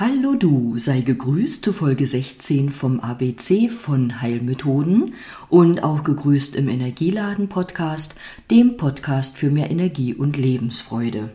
[0.00, 5.14] Hallo du, sei gegrüßt zu Folge 16 vom ABC von Heilmethoden
[5.48, 8.14] und auch gegrüßt im Energieladen Podcast,
[8.48, 11.30] dem Podcast für mehr Energie und Lebensfreude.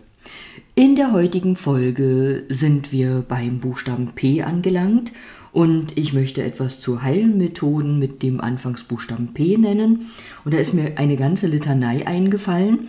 [0.76, 5.11] In der heutigen Folge sind wir beim Buchstaben P angelangt
[5.52, 10.09] und ich möchte etwas zu Heilmethoden mit dem Anfangsbuchstaben P nennen
[10.45, 12.88] und da ist mir eine ganze Litanei eingefallen.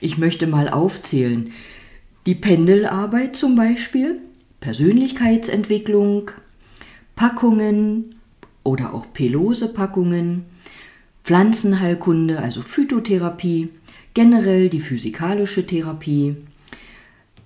[0.00, 1.52] Ich möchte mal aufzählen.
[2.24, 4.22] Die Pendelarbeit zum Beispiel,
[4.60, 6.30] Persönlichkeitsentwicklung,
[7.16, 8.16] Packungen
[8.62, 10.44] oder auch Pelose-Packungen,
[11.24, 13.70] Pflanzenheilkunde, also Phytotherapie,
[14.14, 16.36] generell die physikalische Therapie,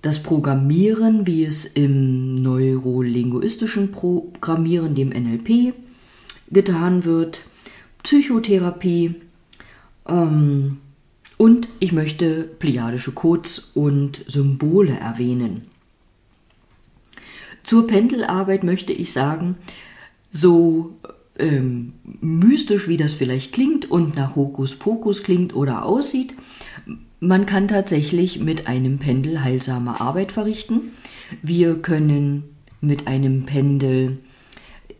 [0.01, 5.73] das Programmieren, wie es im neurolinguistischen Programmieren, dem NLP,
[6.51, 7.41] getan wird,
[8.03, 9.15] Psychotherapie
[10.07, 10.77] ähm,
[11.37, 15.63] und ich möchte pleiadische Codes und Symbole erwähnen.
[17.65, 19.57] Zur Pendelarbeit möchte ich sagen,
[20.31, 20.97] so
[21.37, 26.35] ähm, mystisch wie das vielleicht klingt und nach Hokuspokus klingt oder aussieht,
[27.19, 30.91] man kann tatsächlich mit einem Pendel heilsame Arbeit verrichten.
[31.41, 32.43] Wir können
[32.81, 34.19] mit einem Pendel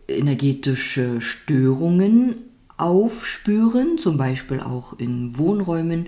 [0.08, 2.36] energetische Störungen
[2.78, 6.06] aufspüren, zum Beispiel auch in Wohnräumen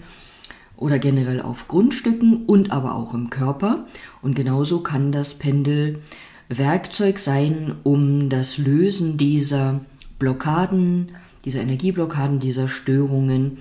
[0.77, 3.87] oder generell auf Grundstücken und aber auch im Körper.
[4.23, 6.01] Und genauso kann das Pendel
[6.49, 9.81] Werkzeug sein, um das Lösen dieser
[10.19, 11.11] Blockaden,
[11.45, 13.59] dieser Energieblockaden, dieser Störungen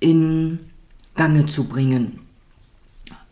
[0.00, 0.58] in
[1.14, 2.20] Gange zu bringen.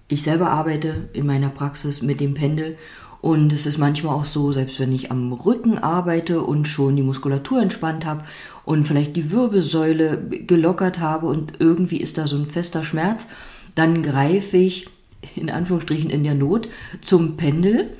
[0.09, 2.77] Ich selber arbeite in meiner Praxis mit dem Pendel
[3.21, 7.03] und es ist manchmal auch so, selbst wenn ich am Rücken arbeite und schon die
[7.03, 8.25] Muskulatur entspannt habe
[8.65, 13.27] und vielleicht die Wirbelsäule gelockert habe und irgendwie ist da so ein fester Schmerz,
[13.75, 14.89] dann greife ich
[15.37, 16.69] in Anführungsstrichen in der Not
[17.01, 17.91] zum Pendel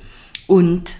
[0.47, 0.97] und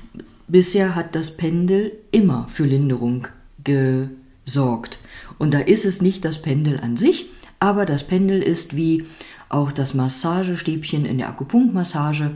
[0.48, 3.28] bisher hat das Pendel immer für Linderung
[3.64, 5.00] gesorgt.
[5.38, 7.28] Und da ist es nicht das Pendel an sich,
[7.60, 9.06] aber das Pendel ist wie
[9.50, 12.32] auch das Massagestäbchen in der Akupunktmassage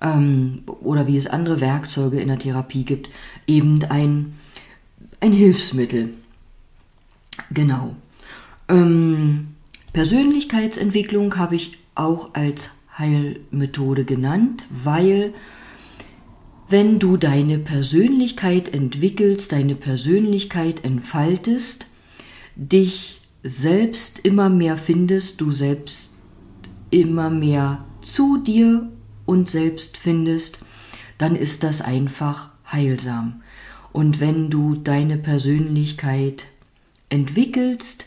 [0.00, 3.10] ähm, oder wie es andere Werkzeuge in der Therapie gibt,
[3.46, 4.34] eben ein,
[5.20, 6.14] ein Hilfsmittel.
[7.50, 7.94] Genau.
[8.68, 9.48] Ähm,
[9.92, 15.32] Persönlichkeitsentwicklung habe ich auch als Heilmethode genannt, weil
[16.68, 21.86] wenn du deine Persönlichkeit entwickelst, deine Persönlichkeit entfaltest,
[22.56, 26.14] dich selbst immer mehr findest, du selbst
[26.90, 28.90] immer mehr zu dir
[29.24, 30.58] und selbst findest,
[31.16, 33.42] dann ist das einfach heilsam.
[33.92, 36.46] Und wenn du deine Persönlichkeit
[37.08, 38.06] entwickelst,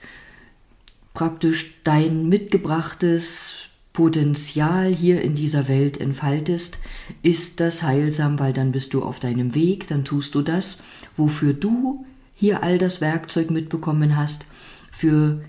[1.14, 6.80] praktisch dein mitgebrachtes Potenzial hier in dieser Welt entfaltest,
[7.24, 10.82] ist das heilsam, weil dann bist du auf deinem Weg, dann tust du das,
[11.18, 14.46] wofür du hier all das Werkzeug mitbekommen hast,
[14.92, 15.42] für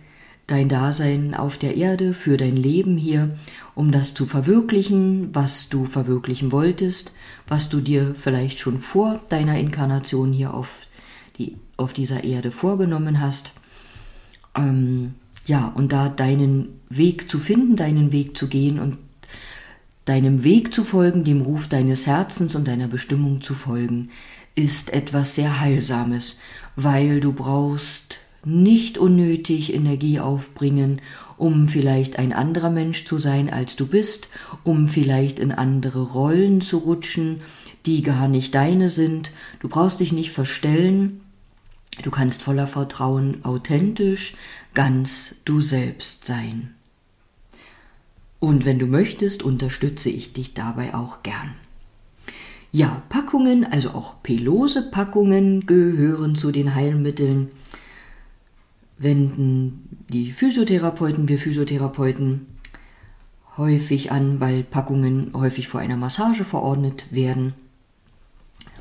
[0.47, 3.30] dein Dasein auf der Erde, für dein Leben hier,
[3.75, 7.12] um das zu verwirklichen, was du verwirklichen wolltest,
[7.47, 10.86] was du dir vielleicht schon vor deiner Inkarnation hier auf,
[11.38, 13.53] die, auf dieser Erde vorgenommen hast.
[14.54, 15.14] Ähm,
[15.47, 18.98] ja, und da deinen Weg zu finden, deinen Weg zu gehen und
[20.04, 24.10] deinem Weg zu folgen, dem Ruf deines Herzens und deiner Bestimmung zu folgen,
[24.54, 26.41] ist etwas sehr Heilsames,
[26.76, 31.00] weil du brauchst nicht unnötig Energie aufbringen,
[31.36, 34.28] um vielleicht ein anderer Mensch zu sein, als du bist,
[34.64, 37.41] um vielleicht in andere Rollen zu rutschen,
[37.86, 39.32] die gar nicht deine sind.
[39.60, 41.22] Du brauchst dich nicht verstellen,
[42.00, 44.34] du kannst voller Vertrauen authentisch,
[44.75, 46.75] ganz du selbst sein.
[48.41, 51.54] Und wenn du möchtest, unterstütze ich dich dabei auch gern.
[52.72, 57.50] Ja, Packungen, also auch pelose Packungen gehören zu den Heilmitteln.
[58.98, 62.47] Wenden die Physiotherapeuten, wir Physiotherapeuten
[63.59, 67.53] häufig an, weil Packungen häufig vor einer Massage verordnet werden.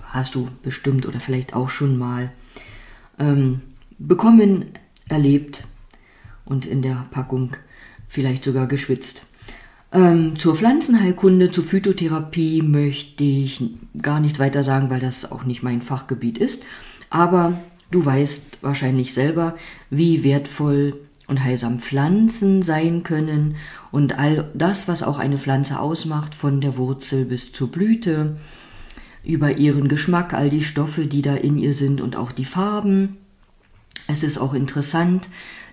[0.04, 2.32] Hast du bestimmt oder vielleicht auch schon mal
[3.22, 3.62] ähm,
[4.00, 4.66] bekommen,
[5.08, 5.64] erlebt
[6.44, 7.52] und in der Packung
[8.08, 9.26] vielleicht sogar geschwitzt.
[9.94, 13.62] Ähm, zur Pflanzenheilkunde, zur Phytotherapie möchte ich
[14.02, 16.64] gar nichts weiter sagen, weil das auch nicht mein Fachgebiet ist.
[17.10, 17.60] Aber
[17.92, 19.56] du weißt wahrscheinlich selber,
[19.90, 23.56] wie wertvoll und heilsam Pflanzen sein können
[23.92, 28.38] und all das, was auch eine Pflanze ausmacht, von der Wurzel bis zur Blüte,
[29.24, 33.18] über ihren Geschmack, all die Stoffe, die da in ihr sind und auch die Farben.
[34.08, 35.30] Es ist auch interessant,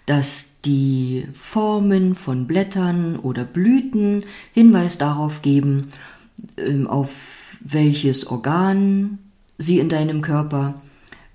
[0.07, 5.89] dass die Formen von Blättern oder Blüten Hinweis darauf geben,
[6.57, 9.19] ähm, auf welches Organ
[9.59, 10.81] sie in deinem Körper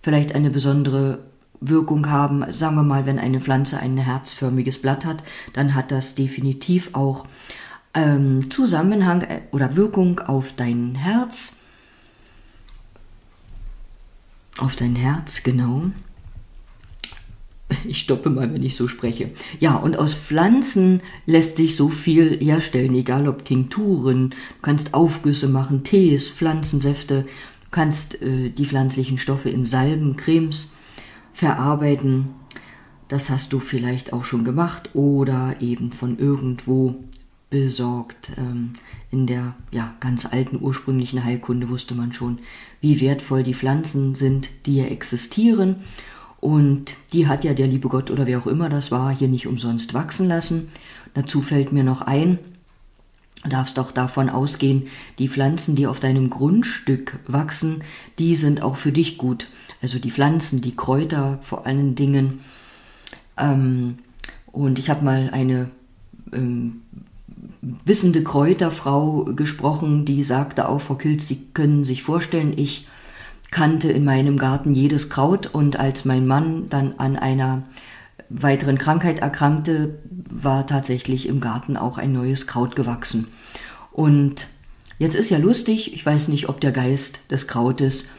[0.02, 1.20] vielleicht eine besondere
[1.60, 2.44] Wirkung haben.
[2.52, 5.24] Sagen wir mal, wenn eine Pflanze ein herzförmiges Blatt hat,
[5.54, 7.26] dann hat das definitiv auch
[7.94, 11.58] ähm, Zusammenhang äh, oder Wirkung auf dein Herz.
[14.64, 15.92] Auf dein Herz, genau.
[17.86, 19.32] Ich stoppe mal, wenn ich so spreche.
[19.60, 25.50] Ja, und aus Pflanzen lässt sich so viel herstellen, egal ob Tinkturen, du kannst Aufgüsse
[25.50, 30.76] machen, Tees, Pflanzensäfte, du kannst äh, die pflanzlichen Stoffe in Salben, Cremes
[31.34, 32.28] verarbeiten.
[33.10, 37.04] Das hast du vielleicht auch schon gemacht oder eben von irgendwo
[37.54, 38.32] besorgt.
[38.36, 38.74] Ähm,
[39.12, 42.40] in der ja, ganz alten ursprünglichen Heilkunde wusste man schon,
[42.82, 45.76] wie wertvoll die Pflanzen sind, die ja existieren.
[46.40, 49.46] Und die hat ja der liebe Gott oder wer auch immer das war, hier nicht
[49.46, 50.70] umsonst wachsen lassen.
[51.14, 52.40] Dazu fällt mir noch ein,
[53.48, 54.88] darfst auch davon ausgehen,
[55.20, 57.84] die Pflanzen, die auf deinem Grundstück wachsen,
[58.18, 59.48] die sind auch für dich gut.
[59.80, 62.40] Also die Pflanzen, die Kräuter vor allen Dingen.
[63.38, 64.00] Ähm,
[64.52, 65.70] und ich habe mal eine
[66.34, 66.82] ähm,
[67.86, 72.88] wissende Kräuterfrau gesprochen, die sagte auch, Frau Kilz, Sie können sich vorstellen, ich
[73.52, 77.64] kannte in meinem Garten jedes Kraut und als mein Mann dann an einer
[78.30, 80.00] weiteren Krankheit erkrankte,
[80.32, 83.28] war tatsächlich im Garten auch ein neues Kraut gewachsen.
[83.92, 84.48] Und
[84.98, 88.10] jetzt ist ja lustig, ich weiß nicht, ob der Geist des Krautes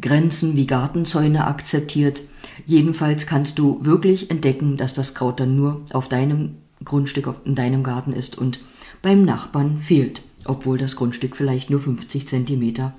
[0.00, 2.22] Grenzen wie Gartenzäune akzeptiert.
[2.66, 7.82] Jedenfalls kannst du wirklich entdecken, dass das Kraut dann nur auf deinem Grundstück in deinem
[7.82, 8.60] Garten ist und
[9.02, 12.94] beim Nachbarn fehlt, obwohl das Grundstück vielleicht nur 50 Zentimeter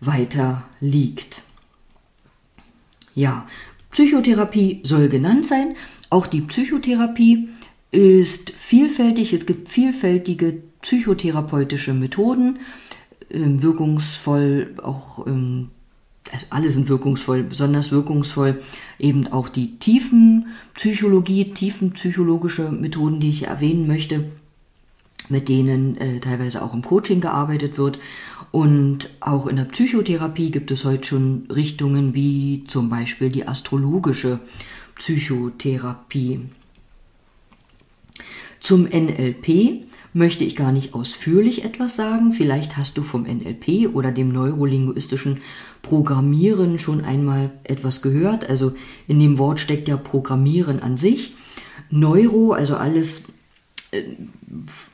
[0.00, 1.42] weiter liegt.
[3.14, 3.46] Ja,
[3.90, 5.76] Psychotherapie soll genannt sein.
[6.10, 7.48] Auch die Psychotherapie
[7.90, 9.32] ist vielfältig.
[9.32, 12.58] Es gibt vielfältige psychotherapeutische Methoden,
[13.30, 15.70] ähm, wirkungsvoll auch ähm,
[16.30, 18.62] also alle sind wirkungsvoll, besonders wirkungsvoll
[18.98, 24.30] eben auch die Tiefenpsychologie, tiefenpsychologische Methoden, die ich erwähnen möchte
[25.28, 27.98] mit denen äh, teilweise auch im Coaching gearbeitet wird.
[28.50, 34.40] Und auch in der Psychotherapie gibt es heute schon Richtungen wie zum Beispiel die astrologische
[34.96, 36.40] Psychotherapie.
[38.60, 42.32] Zum NLP möchte ich gar nicht ausführlich etwas sagen.
[42.32, 45.40] Vielleicht hast du vom NLP oder dem neurolinguistischen
[45.80, 48.48] Programmieren schon einmal etwas gehört.
[48.48, 48.72] Also
[49.08, 51.34] in dem Wort steckt ja Programmieren an sich.
[51.90, 53.24] Neuro, also alles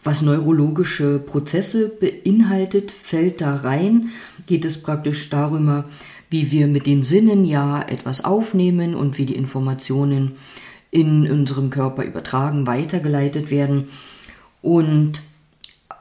[0.02, 4.10] was neurologische Prozesse beinhaltet, fällt da rein,
[4.46, 5.84] geht es praktisch darüber,
[6.30, 10.32] wie wir mit den Sinnen ja etwas aufnehmen und wie die Informationen
[10.90, 13.88] in unserem Körper übertragen, weitergeleitet werden.
[14.62, 15.20] Und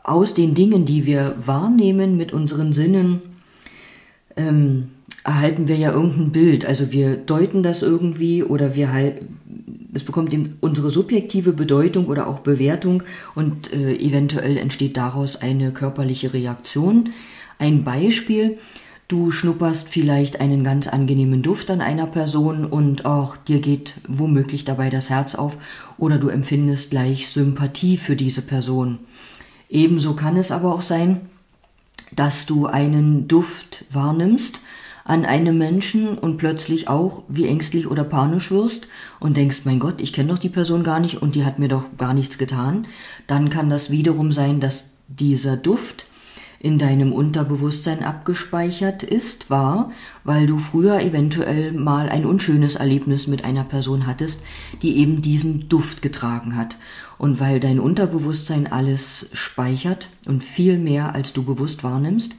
[0.04, 3.21] aus den Dingen, die wir wahrnehmen mit unseren Sinnen,
[4.36, 4.89] ähm,
[5.24, 6.65] erhalten wir ja irgendein Bild.
[6.65, 9.21] Also wir deuten das irgendwie oder wir halt,
[9.94, 13.04] es bekommt eben unsere subjektive Bedeutung oder auch Bewertung
[13.36, 17.09] und äh, eventuell entsteht daraus eine körperliche Reaktion.
[17.59, 18.57] Ein Beispiel,
[19.07, 24.65] du schnupperst vielleicht einen ganz angenehmen Duft an einer Person und auch dir geht womöglich
[24.65, 25.57] dabei das Herz auf
[25.98, 29.00] oder du empfindest gleich Sympathie für diese Person.
[29.69, 31.21] Ebenso kann es aber auch sein,
[32.15, 34.62] dass du einen Duft wahrnimmst,
[35.07, 38.90] an einem Menschen und plötzlich auch wie ängstlich oder panisch wirst
[39.21, 41.69] und denkst, mein Gott, ich kenne doch die Person gar nicht und die hat mir
[41.69, 42.87] doch gar nichts getan,
[43.26, 46.06] dann kann das wiederum sein, dass dieser Duft
[46.59, 49.92] in deinem Unterbewusstsein abgespeichert ist, war,
[50.23, 54.44] weil du früher eventuell mal ein unschönes Erlebnis mit einer Person hattest,
[54.81, 56.78] die eben diesen Duft getragen hat.
[57.18, 62.35] Und weil dein Unterbewusstsein alles speichert und viel mehr als du bewusst wahrnimmst,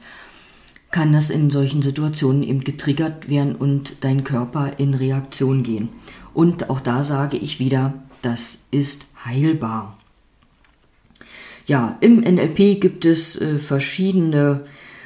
[0.91, 5.89] kann das in solchen Situationen eben getriggert werden und dein Körper in Reaktion gehen.
[6.33, 9.98] Und auch da sage ich wieder, das ist heilbar.
[11.69, 14.61] Ja, im NLP gibt es äh, verschiedene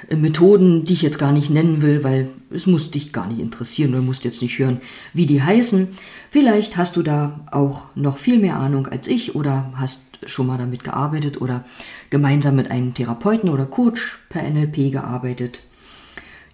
[0.08, 3.41] äh, Methoden, die ich jetzt gar nicht nennen will, weil es muss dich gar nicht
[3.41, 4.79] interessieren, du musst jetzt nicht hören,
[5.13, 5.89] wie die heißen.
[6.29, 10.58] Vielleicht hast du da auch noch viel mehr Ahnung als ich oder hast schon mal
[10.58, 11.65] damit gearbeitet oder
[12.10, 15.60] gemeinsam mit einem Therapeuten oder Coach per NLP gearbeitet.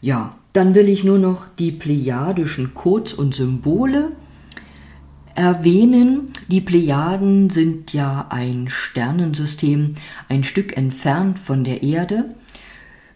[0.01, 4.13] Ja, dann will ich nur noch die plejadischen Codes und Symbole
[5.39, 6.33] erwähnen.
[6.49, 9.95] Die Plejaden sind ja ein Sternensystem,
[10.27, 12.25] ein Stück entfernt von der Erde.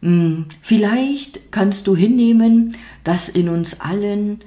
[0.01, 4.39] Hm, vielleicht kannst du hinnehmen, dass in uns allen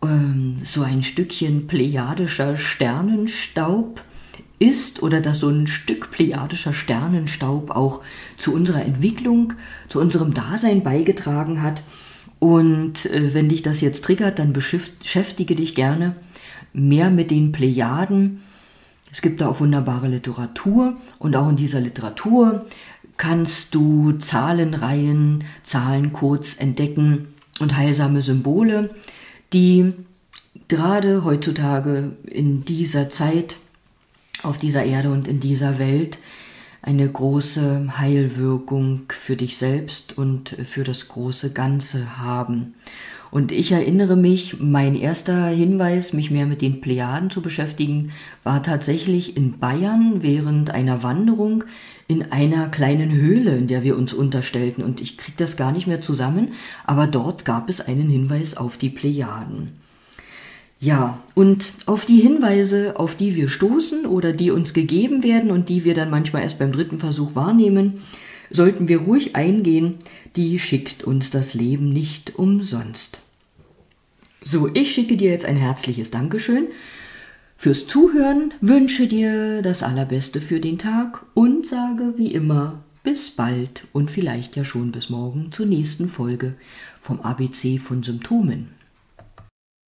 [0.00, 4.04] ähm, so ein Stückchen plejadischer Sternenstaub
[4.60, 8.02] ist oder dass so ein Stück plejadischer Sternenstaub auch
[8.36, 9.54] zu unserer Entwicklung,
[9.88, 11.82] zu unserem Dasein beigetragen hat.
[12.38, 16.14] Und äh, wenn dich das jetzt triggert, dann beschäftige dich gerne
[16.72, 18.42] mehr mit den Plejaden.
[19.10, 22.64] Es gibt da auch wunderbare Literatur und auch in dieser Literatur
[23.16, 27.28] kannst du Zahlenreihen, Zahlencodes entdecken
[27.60, 28.90] und heilsame Symbole,
[29.52, 29.92] die
[30.68, 33.56] gerade heutzutage in dieser Zeit
[34.42, 36.18] auf dieser Erde und in dieser Welt
[36.80, 42.74] eine große Heilwirkung für dich selbst und für das große Ganze haben.
[43.32, 48.12] Und ich erinnere mich, mein erster Hinweis, mich mehr mit den Plejaden zu beschäftigen,
[48.44, 51.64] war tatsächlich in Bayern während einer Wanderung
[52.08, 54.84] in einer kleinen Höhle, in der wir uns unterstellten.
[54.84, 56.48] Und ich kriege das gar nicht mehr zusammen,
[56.84, 59.70] aber dort gab es einen Hinweis auf die Plejaden.
[60.78, 65.70] Ja, und auf die Hinweise, auf die wir stoßen oder die uns gegeben werden und
[65.70, 68.02] die wir dann manchmal erst beim dritten Versuch wahrnehmen,
[68.52, 69.96] sollten wir ruhig eingehen,
[70.36, 73.20] die schickt uns das Leben nicht umsonst.
[74.44, 76.68] So, ich schicke dir jetzt ein herzliches Dankeschön
[77.56, 83.86] fürs Zuhören, wünsche dir das Allerbeste für den Tag und sage wie immer bis bald
[83.92, 86.54] und vielleicht ja schon bis morgen zur nächsten Folge
[87.00, 88.81] vom ABC von Symptomen.